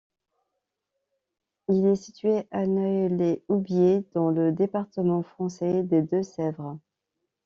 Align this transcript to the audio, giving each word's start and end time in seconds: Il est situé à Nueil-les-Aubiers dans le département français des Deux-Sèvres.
Il 1.69 1.85
est 1.85 1.95
situé 1.95 2.47
à 2.49 2.65
Nueil-les-Aubiers 2.65 4.03
dans 4.15 4.31
le 4.31 4.51
département 4.51 5.21
français 5.21 5.83
des 5.83 6.01
Deux-Sèvres. 6.01 6.79